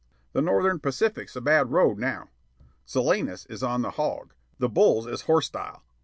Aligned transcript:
"The 0.33 0.41
Northern 0.41 0.79
Pacific's 0.79 1.35
a 1.35 1.41
bad 1.41 1.71
road 1.71 1.99
now." 1.99 2.29
"Salinas 2.87 3.45
is 3.45 3.61
on 3.61 3.83
the 3.83 3.91
'hog,' 3.91 4.33
the 4.57 4.67
'bulls' 4.67 5.05
is 5.05 5.21
'horstile.'" 5.25 5.83